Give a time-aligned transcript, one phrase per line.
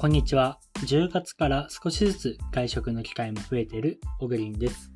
[0.00, 0.60] こんにちは。
[0.86, 4.92] 10月から少しずつ外食の機会も増えているオグリンです。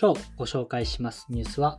[0.00, 1.76] 今日ご紹介しますニュースは、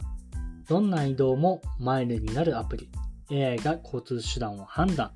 [0.70, 2.92] どんな移動もマイルになるアプリ、
[3.32, 5.14] AI が交通手段を判断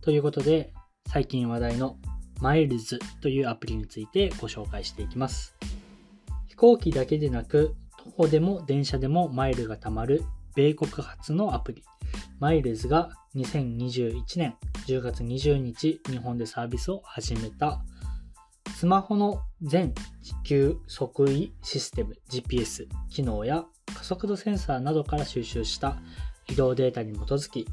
[0.00, 0.72] ということで、
[1.06, 1.96] 最近話題の
[2.40, 5.54] マイルズというアプリについてご紹介していきます。
[6.48, 10.24] 飛行機だけでなく、徒歩でも電車でもマイルが貯まる
[10.56, 11.84] 米国発のアプリ、
[12.40, 14.56] マイルズが2021年
[14.86, 17.82] 10月20日、日本でサービスを始めた、
[18.76, 19.92] スマホの全
[20.22, 25.96] 地球測位システム GPS 機能や加速度センサーなどから収集した
[26.48, 27.66] 移動データに基づき、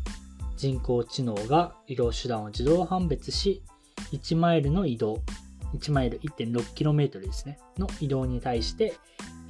[0.57, 3.61] 人工知能が移動手段を自動判別し、
[4.13, 5.21] 1マイルの移動、
[5.75, 8.95] 1マイル 1.6km ですね、の移動に対して、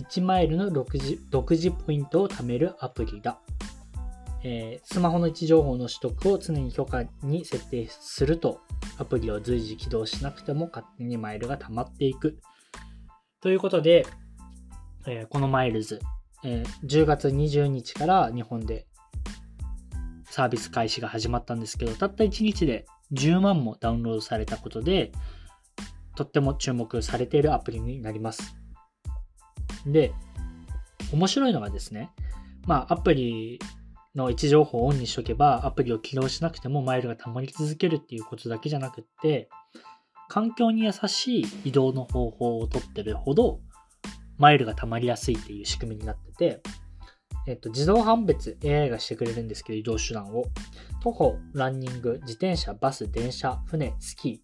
[0.09, 3.39] 1マイルの独自ポイントを貯めるアプリだ。
[4.47, 8.61] えースマホの位置情報の取得を常に許可に設定すると、
[8.99, 12.37] アプリを随時起動しなくても勝手にマイルが溜まっていく。
[13.41, 14.05] ということで、
[15.07, 15.99] えーこのマイルズ、
[16.43, 18.85] えー10月20日から日本で
[20.25, 25.11] サービス開始が始まったんですけど、たった1日で10万もダウンロードされたことで、
[26.15, 28.55] とっても注目されているアプリになります。
[29.87, 30.13] で、
[31.11, 32.11] 面白いのがですね、
[32.67, 33.59] まあアプリ
[34.15, 39.49] の位置情報をオンにしとけば、アプリを起動しなくてもマイルが溜まり続けるっていうことだけじゃなくって、
[40.29, 43.59] 環境に優しい移動の方法をとってるほど、
[44.37, 46.61] マイルが溜まりやすいっていう仕組みになってて、
[47.47, 50.45] えっと、自動判別 AI がしてくれるんですけど、移動手段を。
[51.03, 54.41] 徒歩、ランニング、自転車、バス、電車、船、スキ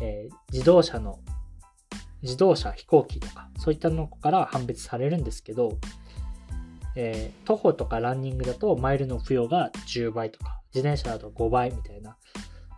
[0.00, 1.20] ー、えー自動車の、
[2.22, 5.78] 自動車、飛行機とか、そういったのから判別されるんですけど、
[7.00, 12.18] えー徒歩とかランニングだとマイルの付与が10倍とか、自転車だと5倍みたいな、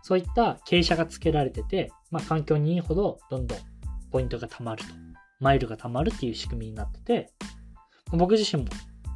[0.03, 3.59] そういった傾斜がつけられてて、まあ、環境にいいほどどんどん
[4.11, 4.93] ポイントが貯まると、
[5.39, 7.33] マイルが貯まるっていう仕組みになってて、
[8.11, 8.69] 僕自身も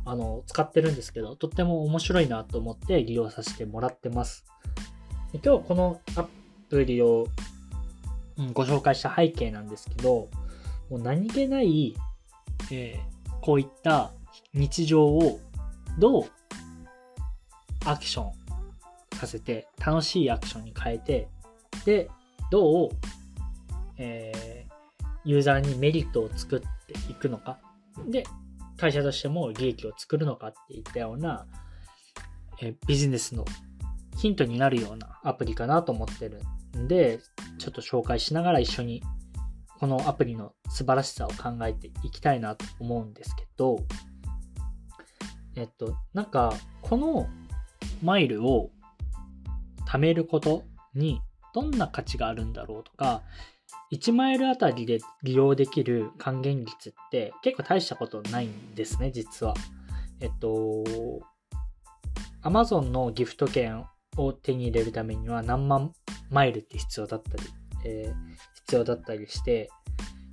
[0.06, 4.44] あの使ってるんですけど、とっても面白いなと思って利用させてもらってます。
[5.44, 6.25] 今日このア
[6.69, 7.28] プリを、
[8.53, 10.29] ご紹介した背景なんですけど、
[10.90, 11.96] もう何気ない、
[12.72, 13.16] えー
[13.46, 14.12] こういった
[14.53, 15.40] 日常を
[16.00, 16.23] どう
[17.85, 18.31] アクション
[19.13, 21.28] させて楽しいアクションに変えて
[21.85, 22.09] で
[22.51, 22.90] どう、
[23.97, 24.66] えー
[25.28, 27.57] ユーザーにメリットを作っていくのか。
[28.07, 28.25] で
[28.78, 31.47] 会社としても利益を作るのかっていったような、
[32.62, 33.44] えービジネスの
[34.17, 36.41] ヒントになるようなアプリかなと思ってる
[36.78, 37.19] んで
[37.57, 39.02] ちょっと紹介しながら一緒に
[39.79, 43.79] このアプリの素晴らしさを考えていきたいなと思うんですけど、
[45.55, 47.27] えっと、なんか、この
[48.03, 48.71] マイルを
[49.88, 51.21] 貯めることに
[51.53, 53.21] どんな価値があるんだろうとか、
[53.91, 59.53] 1マイルあたりで利用できる還元率って結構大したことないんですね、実は。
[60.19, 60.83] えっと、
[62.43, 63.85] Amazon のギフト券
[64.17, 65.93] を手に入れるためには何万
[66.29, 67.43] マイルって必要だったり、
[67.85, 69.69] えー必要だったりして、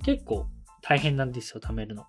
[0.03, 0.47] 結構
[0.81, 2.05] 大変なんですよ、貯めるの。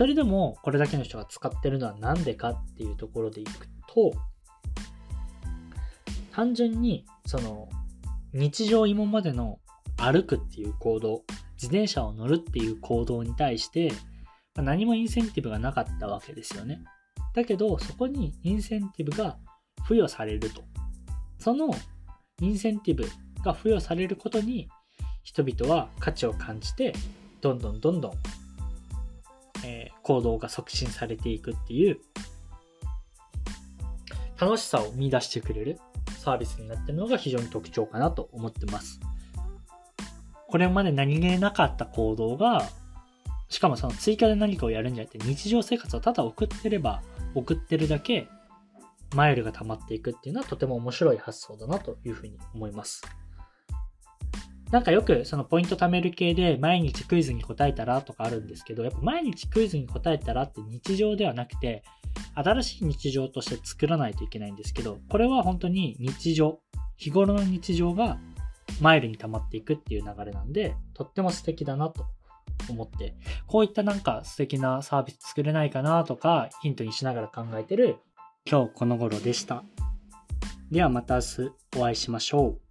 [0.00, 4.14] それでも、これだけの人が使ってるのは何でかっていうところでいくと、
[6.32, 7.68] 単純に、その、
[8.32, 9.58] 日常今までの
[9.98, 11.22] 歩くっていう行動、
[11.56, 13.92] 自転車を乗るっていう行動に対して、
[14.56, 16.82] 何もインセンティブがなかったわけですよね。
[17.34, 19.36] だけど、そこにインセンティブが
[19.86, 20.62] 付与されると。
[21.38, 21.74] その
[22.40, 23.04] インセンティブ
[23.44, 24.70] が付与されることに、
[25.24, 26.94] 人々は価値を感じて、
[27.42, 28.12] どんどんどんどん、
[30.02, 32.00] 行動が促進されていくっていう、
[34.40, 35.78] 楽しさを見出してくれる
[36.18, 39.00] サービスになっているのが非常に特徴かなと思ってます。
[40.48, 42.68] これまで何気なかった行動が、
[43.48, 47.02] しかもその追加で何かをやるんじゃなくて、日常生活をただ送ってれば、
[47.34, 48.28] 送ってるだけ、
[49.14, 53.02] マイルが溜まっていくっていうのはとても面白い発想だなというふうに思います。
[54.70, 61.82] なんかよくそのポイント貯める系で毎日クイズに答えたらとかあるんですけど、やっぱ毎日クイズに答えたらって日常ではなくて、
[62.34, 66.60] 新しい日常として作らないといけないんですけど、これは本当に日常、
[66.96, 68.18] 日頃の日常が
[68.80, 72.06] マイルに溜まっていくっていう流れなんで、とっても素敵だなと
[72.68, 77.96] 思って、こういったなんか素敵なサービス作れないかなとか、ヒントにしながら考えてる
[78.48, 79.64] 今日この頃でした。
[80.70, 82.69] ではまた明日お会いしましょう。